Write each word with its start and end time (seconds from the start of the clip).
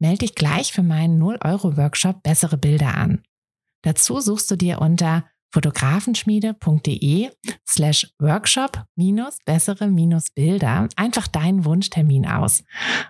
Melde 0.00 0.20
dich 0.20 0.34
gleich 0.34 0.72
für 0.72 0.82
meinen 0.82 1.22
0-Euro-Workshop 1.22 2.22
Bessere 2.22 2.56
Bilder 2.56 2.96
an. 2.96 3.22
Dazu 3.82 4.20
suchst 4.20 4.50
du 4.50 4.56
dir 4.56 4.80
unter 4.80 5.26
fotografenschmiede.de 5.52 7.30
slash 7.68 8.10
workshop 8.18 8.84
minus 8.96 9.36
bessere 9.44 9.88
minus 9.88 10.30
Bilder 10.30 10.88
einfach 10.96 11.26
deinen 11.26 11.66
Wunschtermin 11.66 12.26
aus. 12.26 12.64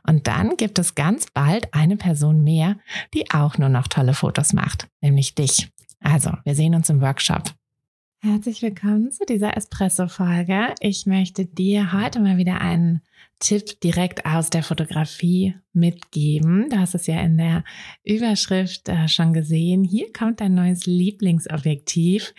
Und 0.06 0.26
dann 0.26 0.56
gibt 0.56 0.80
es 0.80 0.96
ganz 0.96 1.26
bald 1.32 1.72
eine 1.72 1.96
Person 1.96 2.42
mehr, 2.42 2.76
die 3.14 3.30
auch 3.30 3.56
nur 3.56 3.68
noch 3.68 3.86
tolle 3.86 4.14
Fotos 4.14 4.52
macht, 4.52 4.88
nämlich 5.00 5.36
dich. 5.36 5.70
Also, 6.00 6.32
wir 6.44 6.56
sehen 6.56 6.74
uns 6.74 6.90
im 6.90 7.00
Workshop. 7.00 7.54
Herzlich 8.22 8.62
willkommen 8.62 9.12
zu 9.12 9.24
dieser 9.24 9.56
Espresso-Folge. 9.56 10.74
Ich 10.80 11.06
möchte 11.06 11.46
dir 11.46 11.92
heute 11.92 12.20
mal 12.20 12.36
wieder 12.36 12.60
einen 12.60 13.02
Tipp 13.40 13.80
direkt 13.80 14.26
aus 14.26 14.50
der 14.50 14.62
Fotografie 14.62 15.54
mitgeben. 15.72 16.68
Du 16.68 16.78
hast 16.78 16.94
es 16.94 17.06
ja 17.06 17.20
in 17.20 17.38
der 17.38 17.64
Überschrift 18.04 18.88
äh, 18.88 19.08
schon 19.08 19.32
gesehen. 19.32 19.84
Hier 19.84 20.12
kommt 20.12 20.40
dein 20.40 20.54
neues 20.54 20.86
Lieblingsobjektiv. 20.86 22.34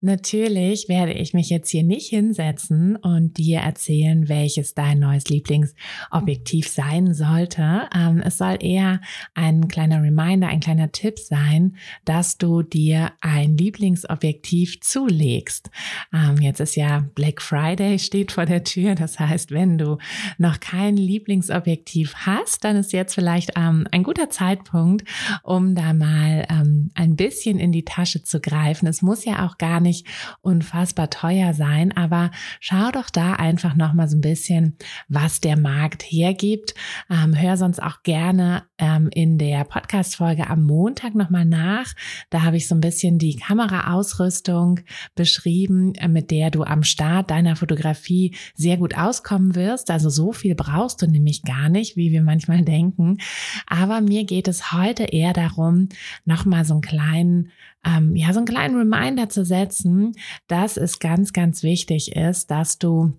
Natürlich 0.00 0.90
werde 0.90 1.14
ich 1.14 1.32
mich 1.32 1.48
jetzt 1.48 1.70
hier 1.70 1.82
nicht 1.82 2.10
hinsetzen 2.10 2.96
und 2.96 3.38
dir 3.38 3.60
erzählen, 3.60 4.28
welches 4.28 4.74
dein 4.74 4.98
neues 4.98 5.30
Lieblingsobjektiv 5.30 6.68
sein 6.68 7.14
sollte. 7.14 7.88
Ähm, 7.94 8.20
es 8.22 8.36
soll 8.36 8.58
eher 8.60 9.00
ein 9.32 9.66
kleiner 9.66 10.02
Reminder, 10.02 10.48
ein 10.48 10.60
kleiner 10.60 10.92
Tipp 10.92 11.18
sein, 11.18 11.76
dass 12.04 12.36
du 12.36 12.60
dir 12.62 13.12
ein 13.22 13.56
Lieblingsobjektiv 13.56 14.82
zulegst. 14.82 15.70
Ähm, 16.12 16.36
jetzt 16.42 16.60
ist 16.60 16.76
ja 16.76 17.08
Black 17.14 17.40
Friday 17.40 17.98
steht 17.98 18.32
vor 18.32 18.44
der 18.44 18.62
Tür. 18.62 18.96
Das 18.96 19.18
heißt, 19.18 19.52
wenn 19.52 19.78
du 19.78 19.96
noch 20.38 20.60
kein 20.60 20.96
Lieblingsobjektiv 20.96 22.14
hast, 22.14 22.64
dann 22.64 22.76
ist 22.76 22.92
jetzt 22.92 23.14
vielleicht 23.14 23.52
ähm, 23.56 23.86
ein 23.90 24.02
guter 24.02 24.30
Zeitpunkt, 24.30 25.08
um 25.42 25.74
da 25.74 25.92
mal 25.92 26.46
ähm, 26.48 26.90
ein 26.94 27.16
bisschen 27.16 27.58
in 27.58 27.72
die 27.72 27.84
Tasche 27.84 28.22
zu 28.22 28.40
greifen. 28.40 28.86
Es 28.86 29.02
muss 29.02 29.24
ja 29.24 29.46
auch 29.46 29.58
gar 29.58 29.80
nicht 29.80 30.06
unfassbar 30.40 31.10
teuer 31.10 31.54
sein, 31.54 31.96
aber 31.96 32.30
schau 32.60 32.90
doch 32.90 33.10
da 33.10 33.34
einfach 33.34 33.76
noch 33.76 33.92
mal 33.92 34.08
so 34.08 34.16
ein 34.16 34.20
bisschen, 34.20 34.76
was 35.08 35.40
der 35.40 35.58
Markt 35.58 36.02
hergibt. 36.02 36.74
Ähm, 37.10 37.38
hör 37.38 37.56
sonst 37.56 37.82
auch 37.82 38.02
gerne 38.02 38.64
ähm, 38.78 39.08
in 39.12 39.38
der 39.38 39.64
Podcast-Folge 39.64 40.48
am 40.48 40.64
Montag 40.64 41.14
noch 41.14 41.30
mal 41.30 41.44
nach. 41.44 41.92
Da 42.30 42.42
habe 42.42 42.56
ich 42.56 42.68
so 42.68 42.74
ein 42.74 42.80
bisschen 42.80 43.18
die 43.18 43.36
Kameraausrüstung 43.36 44.80
beschrieben, 45.14 45.94
äh, 45.94 46.08
mit 46.08 46.30
der 46.30 46.50
du 46.50 46.64
am 46.64 46.82
Start 46.82 47.30
deiner 47.30 47.56
Fotografie 47.56 48.34
sehr 48.54 48.76
gut 48.76 48.96
auskommen 48.96 49.54
wirst. 49.54 49.90
Also 49.90 50.10
so 50.10 50.23
viel 50.32 50.54
brauchst 50.54 51.02
du 51.02 51.06
nämlich 51.06 51.42
gar 51.42 51.68
nicht, 51.68 51.96
wie 51.96 52.12
wir 52.12 52.22
manchmal 52.22 52.62
denken. 52.64 53.18
Aber 53.66 54.00
mir 54.00 54.24
geht 54.24 54.48
es 54.48 54.72
heute 54.72 55.04
eher 55.04 55.32
darum, 55.32 55.88
nochmal 56.24 56.64
so 56.64 56.74
einen 56.74 56.82
kleinen 56.82 57.50
ähm, 57.84 58.16
ja, 58.16 58.32
so 58.32 58.38
einen 58.38 58.46
kleinen 58.46 58.76
Reminder 58.76 59.28
zu 59.28 59.44
setzen, 59.44 60.12
dass 60.46 60.76
es 60.76 60.98
ganz, 60.98 61.32
ganz 61.32 61.62
wichtig 61.62 62.16
ist, 62.16 62.50
dass 62.50 62.78
du 62.78 63.12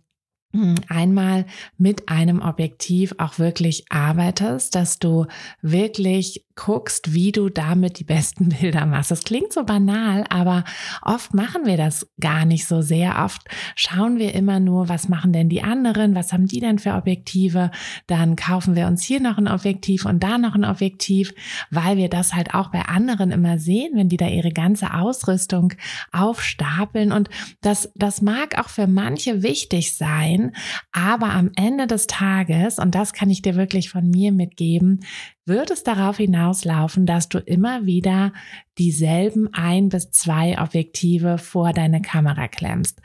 hm, 0.56 0.76
einmal 0.88 1.46
mit 1.78 2.08
einem 2.08 2.42
Objektiv 2.42 3.14
auch 3.18 3.40
wirklich 3.40 3.86
arbeitest, 3.90 4.74
dass 4.74 5.00
du 5.00 5.26
wirklich 5.62 6.46
guckst, 6.56 7.14
wie 7.14 7.32
du 7.32 7.50
damit 7.50 8.00
die 8.00 8.04
besten 8.04 8.50
Bilder 8.60 8.86
machst. 8.86 9.12
Das 9.12 9.24
klingt 9.24 9.54
so 9.54 9.64
banal, 9.64 10.26
aber 10.30 10.64
oft 11.02 11.34
machen 11.34 11.66
wir 11.66 11.78
das 11.78 12.08
gar 12.20 12.46
nicht 12.46 12.66
so 12.66 12.82
sehr. 12.82 13.24
Oft 13.24 13.44
schauen 13.76 14.18
wir 14.18 14.34
immer 14.34 14.60
nur, 14.60 14.90
was 14.90 15.10
machen 15.10 15.34
denn 15.34 15.50
die 15.50 15.64
anderen, 15.64 16.16
was 16.16 16.34
haben 16.34 16.48
die 16.48 16.60
denn 16.60 16.80
für 16.80 16.94
Objektive, 16.94 17.72
dann 18.08 18.36
kaufen 18.36 18.76
wir 18.76 18.88
uns 18.88 19.04
hier 19.04 19.20
noch 19.20 19.38
ein 19.38 19.48
Objektiv 19.48 20.06
und 20.06 20.24
da 20.24 20.38
noch 20.38 20.56
ein 20.56 20.66
Objektiv, 20.66 21.34
weil 21.72 21.98
wir 21.98 22.10
das 22.10 22.34
halt 22.34 22.54
auch 22.54 22.72
bei 22.72 22.84
anderen 22.84 23.32
immer 23.32 23.60
sehen, 23.60 23.92
wenn 23.96 24.10
die 24.10 24.18
da 24.18 24.28
ihre 24.28 24.52
ganze 24.52 24.94
Ausrüstung 24.94 25.74
aufstapeln 26.12 27.12
und 27.12 27.30
das, 27.62 27.92
das 27.96 28.22
mag 28.22 28.58
auch 28.58 28.70
für 28.70 28.88
manche 28.88 29.44
wichtig 29.44 29.96
sein, 29.96 30.54
aber 30.92 31.32
am 31.32 31.52
Ende 31.56 31.88
des 31.88 32.08
Tages, 32.08 32.80
und 32.80 32.96
das 32.96 33.14
kann 33.14 33.30
ich 33.30 33.42
dir 33.42 33.56
wirklich 33.56 33.90
von 33.90 34.10
mir 34.10 34.32
mitgeben, 34.32 35.02
wird 35.46 35.72
es 35.72 35.84
darauf 35.84 36.18
hinauslaufen, 36.18 37.06
dass 37.06 37.30
du 37.30 37.40
immer 37.40 37.86
wieder 37.86 38.34
dieselben 38.78 39.50
ein 39.54 39.90
bis 39.90 40.12
zwei 40.12 40.60
Objektive 40.60 41.38
vor 41.38 41.72
deine 41.72 42.02
Kamera 42.02 42.48
klemmst. 42.48 43.02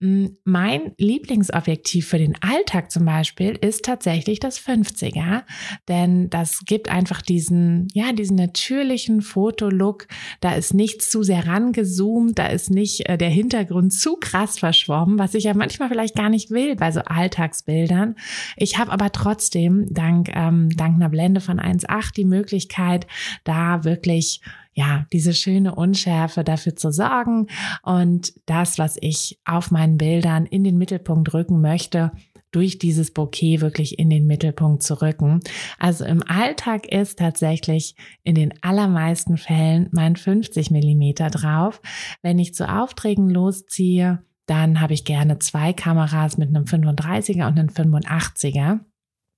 Mm, 0.00 0.26
mein 0.44 0.92
Lieblingsobjektiv 0.98 2.08
für 2.08 2.18
den 2.18 2.34
Alltag 2.42 2.90
zum 2.90 3.04
Beispiel 3.04 3.50
ist 3.60 3.84
tatsächlich 3.84 4.40
das 4.40 4.58
50er, 4.60 5.42
denn 5.88 6.28
das 6.28 6.64
gibt 6.66 6.88
einfach 6.88 7.22
diesen, 7.22 7.86
ja, 7.94 8.12
diesen 8.12 8.36
natürlichen 8.36 9.22
Fotolook. 9.22 10.08
Da 10.40 10.54
ist 10.54 10.74
nichts 10.74 11.08
zu 11.10 11.22
sehr 11.22 11.46
rangezoomt, 11.46 12.38
da 12.38 12.46
ist 12.46 12.70
nicht 12.70 13.08
äh, 13.08 13.16
der 13.16 13.30
Hintergrund 13.30 13.92
zu 13.92 14.16
krass 14.16 14.58
verschwommen, 14.58 15.20
was 15.20 15.34
ich 15.34 15.44
ja 15.44 15.54
manchmal 15.54 15.88
vielleicht 15.88 16.16
gar 16.16 16.30
nicht 16.30 16.50
will 16.50 16.74
bei 16.74 16.90
so 16.90 17.00
Alltagsbildern. 17.00 18.16
Ich 18.56 18.78
habe 18.78 18.90
aber 18.90 19.12
trotzdem 19.12 19.86
dank, 19.88 20.30
ähm, 20.34 20.70
dank 20.70 20.96
einer 20.96 21.10
Blende 21.10 21.40
von 21.40 21.60
1.8 21.60 22.14
die 22.14 22.24
Möglichkeit, 22.24 23.06
da 23.44 23.84
wirklich 23.84 24.40
ja, 24.74 25.06
diese 25.12 25.34
schöne 25.34 25.74
Unschärfe 25.74 26.44
dafür 26.44 26.76
zu 26.76 26.90
sorgen 26.90 27.48
und 27.82 28.32
das, 28.46 28.78
was 28.78 28.96
ich 29.00 29.38
auf 29.44 29.70
meinen 29.70 29.98
Bildern 29.98 30.46
in 30.46 30.64
den 30.64 30.78
Mittelpunkt 30.78 31.34
rücken 31.34 31.60
möchte, 31.60 32.12
durch 32.52 32.78
dieses 32.78 33.12
Bouquet 33.12 33.60
wirklich 33.60 33.98
in 33.98 34.10
den 34.10 34.26
Mittelpunkt 34.26 34.82
zu 34.82 35.00
rücken. 35.00 35.40
Also 35.78 36.04
im 36.04 36.22
Alltag 36.22 36.86
ist 36.86 37.18
tatsächlich 37.18 37.96
in 38.22 38.34
den 38.34 38.52
allermeisten 38.62 39.38
Fällen 39.38 39.88
mein 39.92 40.16
50 40.16 40.70
Millimeter 40.70 41.30
drauf. 41.30 41.80
Wenn 42.20 42.38
ich 42.38 42.54
zu 42.54 42.68
Aufträgen 42.68 43.30
losziehe, 43.30 44.22
dann 44.46 44.80
habe 44.80 44.92
ich 44.92 45.04
gerne 45.04 45.38
zwei 45.38 45.72
Kameras 45.72 46.36
mit 46.36 46.48
einem 46.48 46.64
35er 46.64 47.46
und 47.46 47.58
einem 47.58 47.68
85er. 47.68 48.80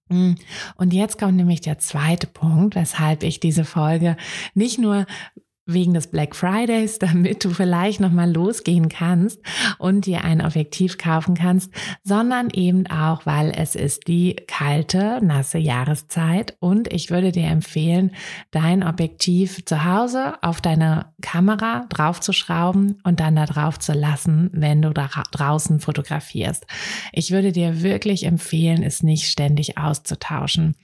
Mm. 0.08 0.34
Und 0.76 0.92
jetzt 0.92 1.18
kommt 1.18 1.36
nämlich 1.36 1.60
der 1.60 1.78
zweite 1.78 2.26
Punkt, 2.26 2.74
weshalb 2.74 3.22
ich 3.22 3.40
diese 3.40 3.64
Folge 3.64 4.16
nicht 4.54 4.78
nur 4.78 5.06
wegen 5.66 5.94
des 5.94 6.08
Black 6.08 6.36
Fridays, 6.36 6.98
damit 7.04 7.44
du 7.44 7.50
vielleicht 7.50 8.00
nochmal 8.00 8.32
losgehen 8.32 8.88
kannst 8.88 9.40
und 9.78 10.06
dir 10.06 10.24
ein 10.24 10.44
Objektiv 10.44 10.98
kaufen 10.98 11.34
kannst, 11.34 11.72
sondern 12.02 12.50
eben 12.50 12.86
auch, 12.86 13.26
weil 13.26 13.52
es 13.56 13.74
ist 13.74 14.08
die 14.08 14.36
kalte, 14.46 15.20
nasse 15.22 15.58
Jahreszeit 15.58 16.56
und 16.60 16.92
ich 16.92 17.10
würde 17.10 17.32
dir 17.32 17.46
empfehlen, 17.46 18.12
dein 18.50 18.82
Objektiv 18.82 19.64
zu 19.64 19.84
Hause 19.84 20.34
auf 20.42 20.60
deine 20.60 21.06
Kamera 21.22 21.86
draufzuschrauben 21.88 23.00
und 23.04 23.20
dann 23.20 23.36
da 23.36 23.46
drauf 23.46 23.78
zu 23.78 23.92
lassen, 23.92 24.50
wenn 24.52 24.82
du 24.82 24.90
da 24.90 25.08
draußen 25.30 25.80
fotografierst. 25.80 26.66
Ich 27.12 27.30
würde 27.30 27.52
dir 27.52 27.82
wirklich 27.82 28.24
empfehlen, 28.24 28.82
es 28.82 29.02
nicht 29.02 29.28
ständig 29.30 29.78
auszutauschen. 29.78 30.76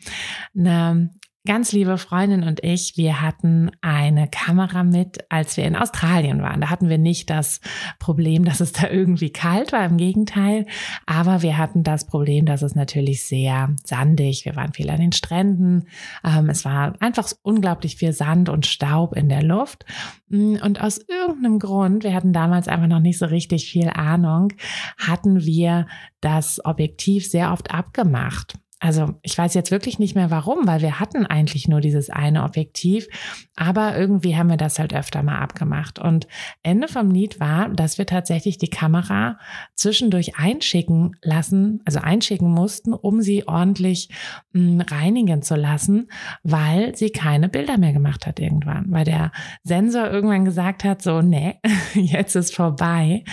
Eine 0.57 1.11
ganz 1.47 1.73
liebe 1.73 1.97
Freundin 1.97 2.43
und 2.43 2.62
ich, 2.62 2.97
wir 2.97 3.23
hatten 3.23 3.71
eine 3.81 4.29
Kamera 4.29 4.85
mit, 4.85 5.25
als 5.31 5.56
wir 5.56 5.64
in 5.64 5.75
Australien 5.75 6.43
waren. 6.43 6.61
Da 6.61 6.69
hatten 6.69 6.91
wir 6.91 6.99
nicht 6.99 7.31
das 7.31 7.61
Problem, 7.99 8.44
dass 8.44 8.61
es 8.61 8.73
da 8.73 8.88
irgendwie 8.88 9.31
kalt 9.31 9.73
war, 9.73 9.85
im 9.85 9.97
Gegenteil. 9.97 10.67
Aber 11.06 11.41
wir 11.41 11.56
hatten 11.56 11.82
das 11.82 12.06
Problem, 12.06 12.44
dass 12.44 12.61
es 12.61 12.75
natürlich 12.75 13.25
sehr 13.26 13.75
sandig, 13.85 14.44
wir 14.44 14.55
waren 14.55 14.75
viel 14.75 14.91
an 14.91 15.00
den 15.00 15.12
Stränden. 15.12 15.88
Ähm, 16.25 16.50
es 16.50 16.64
war 16.64 16.94
einfach 17.00 17.31
unglaublich 17.43 17.97
viel 17.97 18.12
Sand 18.12 18.50
und 18.50 18.67
Staub 18.67 19.17
in 19.17 19.29
der 19.31 19.43
Luft. 19.43 19.87
Mm, 20.29 20.56
und 20.62 20.82
aus 20.82 20.99
irgendeinem 20.99 21.59
Grund, 21.59 22.05
wir 22.05 22.14
hatten 22.14 22.35
damals 22.35 22.69
einfach 22.69 22.88
noch 22.88 23.00
nicht 23.00 23.19
so 23.19 23.26
richtig 23.26 23.70
viel 23.70 23.88
Ahnung, 23.88 24.53
hatten 24.99 25.44
wir 25.44 25.87
das 26.20 26.62
Objektiv 26.64 27.26
sehr 27.26 27.53
oft 27.53 27.70
abgemacht. 27.73 28.59
Also 28.81 29.15
ich 29.21 29.37
weiß 29.37 29.53
jetzt 29.53 29.71
wirklich 29.71 29.99
nicht 29.99 30.15
mehr 30.15 30.31
warum, 30.31 30.67
weil 30.67 30.81
wir 30.81 30.99
hatten 30.99 31.27
eigentlich 31.27 31.69
nur 31.69 31.82
dieses 31.82 32.09
eine 32.09 32.44
Objektiv, 32.44 33.06
aber 33.55 33.97
irgendwie 33.97 34.37
haben 34.37 34.49
wir 34.49 34.56
das 34.56 34.79
halt 34.79 34.94
öfter 34.94 35.23
mal 35.23 35.38
abgemacht. 35.38 35.99
Und 35.99 36.27
Ende 36.62 36.88
vom 36.88 37.11
Lied 37.11 37.38
war, 37.41 37.69
dass 37.69 37.99
wir 37.99 38.06
tatsächlich 38.06 38.56
die 38.56 38.71
Kamera 38.71 39.38
zwischendurch 39.75 40.38
einschicken 40.38 41.15
lassen, 41.23 41.82
also 41.85 42.00
einschicken 42.00 42.50
mussten, 42.50 42.94
um 42.94 43.21
sie 43.21 43.47
ordentlich 43.47 44.09
mh, 44.53 44.61
hm, 44.61 44.81
reinigen 44.81 45.43
zu 45.43 45.56
lassen, 45.56 46.11
weil 46.43 46.97
sie 46.97 47.11
keine 47.11 47.50
Bilder 47.50 47.76
mehr 47.76 47.93
gemacht 47.93 48.26
hat 48.26 48.41
irgendwann, 48.41 48.87
weil 48.88 49.05
der 49.05 49.31
Sensor 49.62 50.11
irgendwann 50.11 50.47
gesagt 50.47 50.85
hat, 50.85 51.03
so, 51.03 51.21
nee, 51.21 51.61
jetzt 51.94 52.35
ist 52.35 52.56
vorbei. 52.56 53.25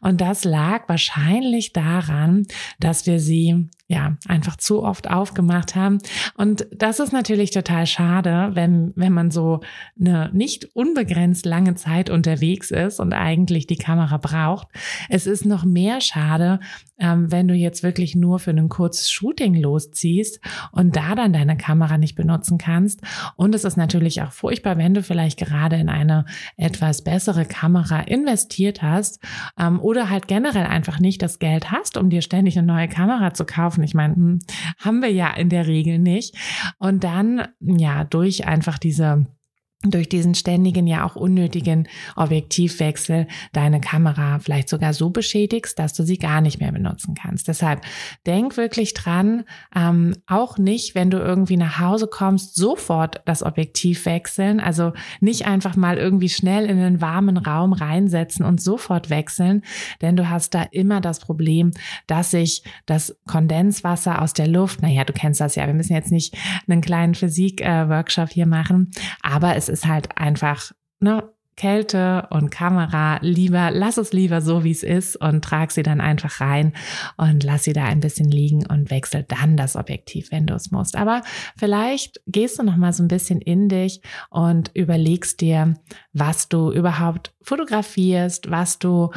Und 0.00 0.20
das 0.20 0.42
lag 0.42 0.88
wahrscheinlich 0.88 1.72
daran, 1.72 2.42
dass 2.80 3.06
wir 3.06 3.20
sie 3.20 3.68
ja, 3.88 4.16
einfach 4.26 4.56
zu 4.56 4.82
oft 4.82 5.08
aufgemacht 5.08 5.76
haben. 5.76 5.98
Und 6.36 6.66
das 6.72 6.98
ist 6.98 7.12
natürlich 7.12 7.52
total 7.52 7.86
schade, 7.86 8.50
wenn, 8.54 8.92
wenn 8.96 9.12
man 9.12 9.30
so 9.30 9.60
eine 9.98 10.30
nicht 10.32 10.64
unbegrenzt 10.74 11.46
lange 11.46 11.76
Zeit 11.76 12.10
unterwegs 12.10 12.72
ist 12.72 12.98
und 12.98 13.12
eigentlich 13.12 13.68
die 13.68 13.76
Kamera 13.76 14.16
braucht. 14.16 14.68
Es 15.08 15.26
ist 15.26 15.44
noch 15.44 15.64
mehr 15.64 16.00
schade, 16.00 16.58
ähm, 16.98 17.30
wenn 17.30 17.46
du 17.46 17.54
jetzt 17.54 17.82
wirklich 17.82 18.14
nur 18.14 18.38
für 18.38 18.50
ein 18.50 18.68
kurzes 18.68 19.10
Shooting 19.10 19.54
losziehst 19.54 20.40
und 20.72 20.96
da 20.96 21.14
dann 21.14 21.32
deine 21.32 21.56
Kamera 21.56 21.98
nicht 21.98 22.16
benutzen 22.16 22.58
kannst. 22.58 23.02
Und 23.36 23.54
es 23.54 23.64
ist 23.64 23.76
natürlich 23.76 24.22
auch 24.22 24.32
furchtbar, 24.32 24.78
wenn 24.78 24.94
du 24.94 25.02
vielleicht 25.02 25.38
gerade 25.38 25.76
in 25.76 25.88
eine 25.88 26.24
etwas 26.56 27.02
bessere 27.02 27.44
Kamera 27.44 28.00
investiert 28.00 28.82
hast 28.82 29.20
ähm, 29.58 29.80
oder 29.80 30.10
halt 30.10 30.28
generell 30.28 30.66
einfach 30.66 30.98
nicht 30.98 31.22
das 31.22 31.38
Geld 31.38 31.70
hast, 31.70 31.96
um 31.96 32.10
dir 32.10 32.22
ständig 32.22 32.58
eine 32.58 32.66
neue 32.66 32.88
Kamera 32.88 33.34
zu 33.34 33.44
kaufen. 33.44 33.75
Ich 33.82 33.94
meine, 33.94 34.14
hm, 34.14 34.38
haben 34.78 35.02
wir 35.02 35.10
ja 35.10 35.32
in 35.34 35.48
der 35.48 35.66
Regel 35.66 35.98
nicht. 35.98 36.36
Und 36.78 37.04
dann, 37.04 37.48
ja, 37.60 38.04
durch 38.04 38.46
einfach 38.46 38.78
diese 38.78 39.26
durch 39.82 40.08
diesen 40.08 40.34
ständigen, 40.34 40.86
ja 40.86 41.04
auch 41.04 41.16
unnötigen 41.16 41.86
Objektivwechsel 42.16 43.26
deine 43.52 43.80
Kamera 43.80 44.38
vielleicht 44.38 44.68
sogar 44.68 44.94
so 44.94 45.10
beschädigst, 45.10 45.78
dass 45.78 45.92
du 45.92 46.02
sie 46.02 46.18
gar 46.18 46.40
nicht 46.40 46.60
mehr 46.60 46.72
benutzen 46.72 47.14
kannst. 47.14 47.46
Deshalb 47.46 47.82
denk 48.26 48.56
wirklich 48.56 48.94
dran, 48.94 49.44
ähm, 49.74 50.16
auch 50.26 50.56
nicht, 50.58 50.94
wenn 50.94 51.10
du 51.10 51.18
irgendwie 51.18 51.58
nach 51.58 51.78
Hause 51.78 52.08
kommst, 52.08 52.56
sofort 52.56 53.20
das 53.26 53.42
Objektiv 53.42 54.06
wechseln. 54.06 54.60
Also 54.60 54.92
nicht 55.20 55.46
einfach 55.46 55.76
mal 55.76 55.98
irgendwie 55.98 56.30
schnell 56.30 56.64
in 56.64 56.78
einen 56.78 57.00
warmen 57.00 57.36
Raum 57.36 57.72
reinsetzen 57.72 58.44
und 58.44 58.60
sofort 58.60 59.10
wechseln, 59.10 59.62
denn 60.00 60.16
du 60.16 60.28
hast 60.30 60.54
da 60.54 60.62
immer 60.70 61.00
das 61.00 61.20
Problem, 61.20 61.72
dass 62.06 62.30
sich 62.30 62.62
das 62.86 63.16
Kondenswasser 63.26 64.22
aus 64.22 64.32
der 64.32 64.48
Luft, 64.48 64.80
naja, 64.82 65.04
du 65.04 65.12
kennst 65.12 65.40
das 65.40 65.54
ja, 65.54 65.66
wir 65.66 65.74
müssen 65.74 65.94
jetzt 65.94 66.12
nicht 66.12 66.34
einen 66.66 66.80
kleinen 66.80 67.14
Physik-Workshop 67.14 68.30
hier 68.30 68.46
machen, 68.46 68.90
aber 69.22 69.54
es 69.56 69.65
ist 69.68 69.76
ist 69.76 69.86
halt 69.86 70.16
einfach, 70.16 70.72
ne, 71.00 71.30
Kälte 71.56 72.28
und 72.30 72.50
Kamera 72.50 73.18
lieber, 73.22 73.70
lass 73.70 73.96
es 73.96 74.12
lieber 74.12 74.42
so, 74.42 74.62
wie 74.62 74.72
es 74.72 74.82
ist 74.82 75.16
und 75.16 75.42
trag 75.42 75.70
sie 75.70 75.82
dann 75.82 76.02
einfach 76.02 76.42
rein 76.42 76.74
und 77.16 77.44
lass 77.44 77.64
sie 77.64 77.72
da 77.72 77.84
ein 77.84 78.00
bisschen 78.00 78.30
liegen 78.30 78.66
und 78.66 78.90
wechsel 78.90 79.22
dann 79.22 79.56
das 79.56 79.74
Objektiv, 79.74 80.30
wenn 80.32 80.46
du 80.46 80.52
es 80.52 80.70
musst. 80.70 80.96
Aber 80.96 81.22
vielleicht 81.56 82.20
gehst 82.26 82.58
du 82.58 82.62
noch 82.62 82.76
mal 82.76 82.92
so 82.92 83.02
ein 83.02 83.08
bisschen 83.08 83.40
in 83.40 83.70
dich 83.70 84.02
und 84.28 84.70
überlegst 84.74 85.40
dir, 85.40 85.72
was 86.12 86.50
du 86.50 86.70
überhaupt 86.72 87.34
fotografierst, 87.40 88.50
was 88.50 88.78
du 88.78 89.10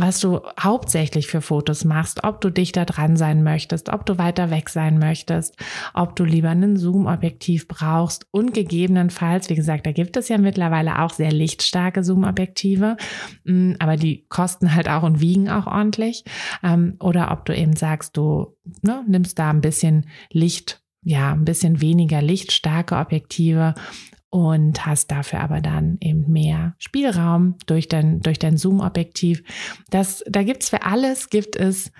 was 0.00 0.20
du 0.20 0.40
hauptsächlich 0.58 1.26
für 1.26 1.40
Fotos 1.40 1.84
machst, 1.84 2.24
ob 2.24 2.40
du 2.40 2.50
dichter 2.50 2.84
dran 2.84 3.16
sein 3.16 3.42
möchtest, 3.42 3.88
ob 3.88 4.06
du 4.06 4.18
weiter 4.18 4.50
weg 4.50 4.68
sein 4.68 4.98
möchtest, 4.98 5.56
ob 5.94 6.16
du 6.16 6.24
lieber 6.24 6.50
einen 6.50 6.76
Zoom-Objektiv 6.76 7.68
brauchst 7.68 8.26
und 8.30 8.54
gegebenenfalls, 8.54 9.48
wie 9.50 9.54
gesagt, 9.54 9.86
da 9.86 9.92
gibt 9.92 10.16
es 10.16 10.28
ja 10.28 10.38
mittlerweile 10.38 11.00
auch 11.00 11.10
sehr 11.10 11.32
lichtstarke 11.32 12.02
Zoom-Objektive, 12.02 12.96
mm, 13.44 13.74
aber 13.78 13.96
die 13.96 14.26
kosten 14.28 14.74
halt 14.74 14.88
auch 14.88 15.02
und 15.02 15.20
wiegen 15.20 15.48
auch 15.48 15.66
ordentlich. 15.66 16.24
Ähm, 16.62 16.96
oder 17.00 17.30
ob 17.30 17.44
du 17.44 17.54
eben 17.54 17.76
sagst, 17.76 18.16
du 18.16 18.56
ne, 18.82 19.04
nimmst 19.06 19.38
da 19.38 19.50
ein 19.50 19.60
bisschen 19.60 20.06
Licht 20.30 20.82
ja, 21.02 21.32
ein 21.32 21.44
bisschen 21.44 21.80
weniger 21.80 22.20
lichtstarke 22.20 22.96
Objektive 22.96 23.74
und 24.30 24.86
hast 24.86 25.10
dafür 25.10 25.40
aber 25.40 25.60
dann 25.60 25.98
eben 26.00 26.30
mehr 26.32 26.74
Spielraum 26.78 27.56
durch 27.66 27.88
dein, 27.88 28.20
durch 28.20 28.38
dein 28.38 28.56
Zoom-Objektiv. 28.56 29.42
Das, 29.90 30.24
da 30.26 30.42
gibt's 30.44 30.70
für 30.70 30.82
alles, 30.82 31.30
gibt 31.30 31.56
es 31.56 31.90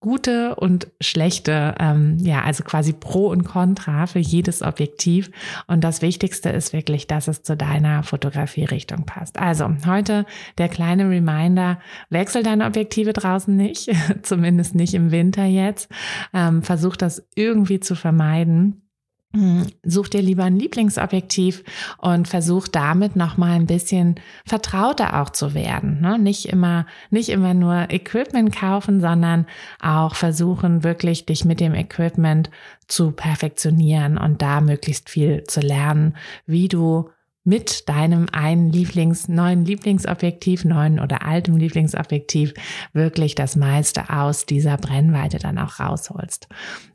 gute 0.00 0.54
und 0.54 0.88
schlechte, 1.02 1.74
ähm, 1.78 2.16
ja, 2.20 2.42
also 2.42 2.64
quasi 2.64 2.94
Pro 2.94 3.28
und 3.28 3.44
Contra 3.44 4.06
für 4.06 4.18
jedes 4.18 4.62
Objektiv. 4.62 5.30
Und 5.66 5.84
das 5.84 6.00
Wichtigste 6.00 6.48
ist 6.48 6.72
wirklich, 6.72 7.06
dass 7.06 7.28
es 7.28 7.42
zu 7.42 7.54
deiner 7.54 8.02
Fotografierichtung 8.02 9.04
passt. 9.04 9.38
Also 9.38 9.68
heute 9.86 10.24
der 10.56 10.70
kleine 10.70 11.10
Reminder, 11.10 11.78
wechsel 12.08 12.42
deine 12.42 12.64
Objektive 12.64 13.12
draußen 13.12 13.54
nicht, 13.54 13.90
zumindest 14.22 14.74
nicht 14.74 14.94
im 14.94 15.10
Winter 15.10 15.44
jetzt. 15.44 15.90
Ähm, 16.32 16.62
versuch 16.62 16.96
das 16.96 17.28
irgendwie 17.34 17.80
zu 17.80 17.94
vermeiden. 17.94 18.82
Hm, 19.32 19.68
such 19.84 20.08
dir 20.08 20.22
lieber 20.22 20.42
ein 20.42 20.58
Lieblingsobjektiv 20.58 21.62
und 21.98 22.26
versuch 22.26 22.66
damit 22.66 23.14
noch 23.14 23.36
mal 23.36 23.52
ein 23.52 23.66
bisschen 23.66 24.16
vertrauter 24.44 25.22
auch 25.22 25.30
zu 25.30 25.54
werden. 25.54 26.00
Ne? 26.00 26.18
Nicht 26.18 26.46
immer, 26.46 26.84
nicht 27.10 27.28
immer 27.28 27.54
nur 27.54 27.90
Equipment 27.90 28.52
kaufen, 28.52 29.00
sondern 29.00 29.46
auch 29.80 30.16
versuchen 30.16 30.82
wirklich 30.82 31.26
dich 31.26 31.44
mit 31.44 31.60
dem 31.60 31.74
Equipment 31.74 32.50
zu 32.88 33.12
perfektionieren 33.12 34.18
und 34.18 34.42
da 34.42 34.60
möglichst 34.60 35.08
viel 35.08 35.44
zu 35.44 35.60
lernen, 35.60 36.16
wie 36.46 36.66
du 36.66 37.08
mit 37.44 37.88
deinem 37.88 38.26
einen 38.32 38.70
Lieblings, 38.70 39.28
neuen 39.28 39.64
Lieblingsobjektiv, 39.64 40.64
neuen 40.64 41.00
oder 41.00 41.24
altem 41.24 41.56
Lieblingsobjektiv 41.56 42.52
wirklich 42.92 43.34
das 43.34 43.56
meiste 43.56 44.10
aus 44.10 44.44
dieser 44.44 44.76
Brennweite 44.76 45.38
dann 45.38 45.58
auch 45.58 45.80
rausholst. 45.80 46.48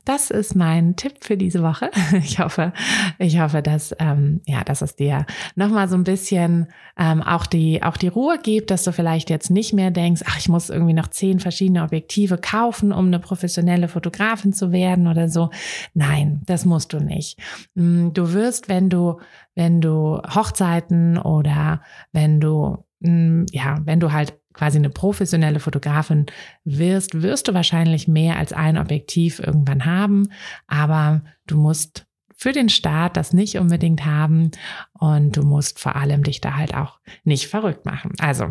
Das 0.04 0.30
ist 0.30 0.54
mein 0.54 0.94
Tipp 0.94 1.14
für 1.20 1.36
diese 1.36 1.62
Woche. 1.62 1.90
Ich 2.26 2.38
hoffe, 2.38 2.72
ich 3.18 3.40
hoffe, 3.40 3.62
dass, 3.62 3.94
ähm, 3.98 4.40
ja, 4.46 4.64
dass 4.64 4.80
es 4.80 4.96
dir 4.96 5.26
nochmal 5.54 5.88
so 5.88 5.96
ein 5.96 6.04
bisschen 6.04 6.68
ähm, 6.98 7.22
auch 7.22 7.46
die, 7.46 7.82
auch 7.82 7.96
die 7.96 8.08
Ruhe 8.08 8.38
gibt, 8.42 8.70
dass 8.70 8.84
du 8.84 8.92
vielleicht 8.92 9.28
jetzt 9.30 9.50
nicht 9.50 9.72
mehr 9.72 9.90
denkst, 9.90 10.22
ach, 10.26 10.38
ich 10.38 10.48
muss 10.48 10.70
irgendwie 10.70 10.94
noch 10.94 11.08
zehn 11.08 11.40
verschiedene 11.40 11.82
Objektive 11.82 12.38
kaufen, 12.38 12.92
um 12.92 13.06
eine 13.06 13.18
professionelle 13.18 13.88
Fotografin 13.88 14.52
zu 14.52 14.72
werden 14.72 15.06
oder 15.08 15.28
so. 15.28 15.50
Nein, 15.94 16.42
das 16.46 16.64
musst 16.64 16.92
du 16.92 17.00
nicht. 17.00 17.38
Mm, 17.74 18.12
du 18.12 18.32
wirst, 18.32 18.68
wenn 18.68 18.88
du 18.88 19.18
wenn 19.56 19.80
du 19.80 20.20
Hochzeiten 20.22 21.18
oder 21.18 21.82
wenn 22.12 22.40
du, 22.40 22.84
mm, 23.00 23.46
ja, 23.50 23.78
wenn 23.84 23.98
du 23.98 24.12
halt 24.12 24.38
quasi 24.52 24.78
eine 24.78 24.90
professionelle 24.90 25.60
Fotografin 25.60 26.26
wirst, 26.64 27.20
wirst 27.22 27.48
du 27.48 27.54
wahrscheinlich 27.54 28.06
mehr 28.06 28.36
als 28.36 28.52
ein 28.52 28.78
Objektiv 28.78 29.40
irgendwann 29.40 29.84
haben, 29.84 30.28
aber 30.66 31.22
du 31.46 31.56
musst 31.56 32.06
für 32.36 32.52
den 32.52 32.68
Start 32.68 33.16
das 33.16 33.32
nicht 33.32 33.56
unbedingt 33.56 34.04
haben 34.04 34.50
und 34.92 35.36
du 35.36 35.42
musst 35.42 35.80
vor 35.80 35.96
allem 35.96 36.22
dich 36.22 36.40
da 36.40 36.54
halt 36.54 36.74
auch 36.74 37.00
nicht 37.24 37.46
verrückt 37.48 37.86
machen. 37.86 38.12
Also 38.18 38.50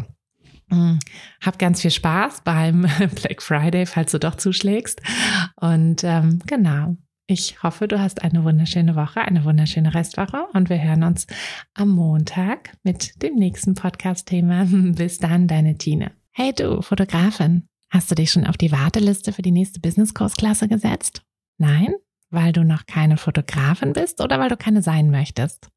mm, 0.70 0.98
hab 1.42 1.60
ganz 1.60 1.82
viel 1.82 1.92
Spaß 1.92 2.42
beim 2.44 2.82
Black 3.16 3.44
Friday, 3.44 3.86
falls 3.86 4.12
du 4.12 4.20
doch 4.20 4.36
zuschlägst. 4.36 5.02
Und 5.56 6.04
ähm, 6.04 6.40
genau, 6.48 6.98
ich 7.28 7.64
hoffe, 7.64 7.88
du 7.88 8.00
hast 8.00 8.24
eine 8.24 8.44
wunderschöne 8.44 8.96
Woche, 8.96 9.22
eine 9.22 9.44
wunderschöne 9.46 9.94
Restwoche 9.94 10.46
und 10.54 10.70
wir 10.70 10.82
hören 10.82 11.04
uns 11.04 11.26
am 11.74 11.90
Montag 11.90 12.74
mit 12.84 13.22
dem 13.24 13.36
nächsten 13.36 13.74
Podcast-Thema. 13.74 14.66
Bis 14.70 15.18
dann, 15.18 15.48
deine 15.48 15.78
Tine. 15.78 16.12
Hey 16.32 16.54
du, 16.54 16.82
Fotografin, 16.82 17.68
hast 17.90 18.12
du 18.12 18.16
dich 18.16 18.32
schon 18.32 18.46
auf 18.46 18.58
die 18.58 18.72
Warteliste 18.72 19.34
für 19.34 19.42
die 19.42 19.52
nächste 19.52 19.80
Business-Kursklasse 19.80 20.68
gesetzt? 20.68 21.24
Nein? 21.58 21.96
Weil 22.30 22.52
du 22.52 22.64
noch 22.64 22.86
keine 22.86 23.18
Fotografin 23.18 23.94
bist 23.94 24.22
oder 24.22 24.40
weil 24.40 24.50
du 24.50 24.58
keine 24.58 24.82
sein 24.82 25.10
möchtest? 25.10 25.70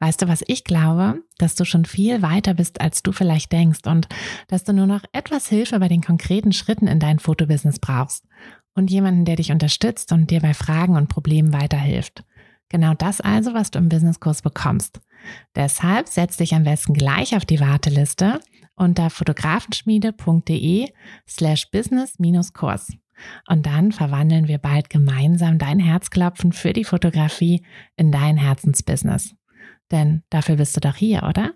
Weißt 0.00 0.22
du, 0.22 0.28
was 0.28 0.44
ich 0.46 0.64
glaube? 0.64 1.22
Dass 1.38 1.56
du 1.56 1.64
schon 1.64 1.84
viel 1.84 2.22
weiter 2.22 2.54
bist, 2.54 2.80
als 2.80 3.02
du 3.02 3.12
vielleicht 3.12 3.52
denkst 3.52 3.86
und 3.86 4.08
dass 4.46 4.64
du 4.64 4.72
nur 4.72 4.86
noch 4.86 5.02
etwas 5.12 5.48
Hilfe 5.48 5.78
bei 5.80 5.88
den 5.88 6.02
konkreten 6.02 6.52
Schritten 6.52 6.86
in 6.86 7.00
dein 7.00 7.18
Fotobusiness 7.18 7.80
brauchst 7.80 8.24
und 8.74 8.90
jemanden, 8.90 9.24
der 9.24 9.36
dich 9.36 9.50
unterstützt 9.50 10.12
und 10.12 10.30
dir 10.30 10.40
bei 10.40 10.54
Fragen 10.54 10.96
und 10.96 11.08
Problemen 11.08 11.52
weiterhilft. 11.52 12.24
Genau 12.68 12.94
das 12.94 13.20
also, 13.20 13.54
was 13.54 13.70
du 13.70 13.78
im 13.78 13.88
Businesskurs 13.88 14.42
bekommst. 14.42 15.00
Deshalb 15.56 16.06
setz 16.08 16.36
dich 16.36 16.54
am 16.54 16.64
besten 16.64 16.94
gleich 16.94 17.34
auf 17.34 17.44
die 17.44 17.60
Warteliste 17.60 18.40
unter 18.76 19.10
fotografenschmiede.de 19.10 20.88
slash 21.26 21.70
business-kurs. 21.70 22.92
Und 23.48 23.66
dann 23.66 23.90
verwandeln 23.90 24.46
wir 24.46 24.58
bald 24.58 24.90
gemeinsam 24.90 25.58
dein 25.58 25.80
Herzklopfen 25.80 26.52
für 26.52 26.72
die 26.72 26.84
Fotografie 26.84 27.64
in 27.96 28.12
dein 28.12 28.36
Herzensbusiness. 28.36 29.34
Denn 29.90 30.22
dafür 30.30 30.56
bist 30.56 30.76
du 30.76 30.80
doch 30.80 30.96
hier, 30.96 31.22
oder? 31.24 31.54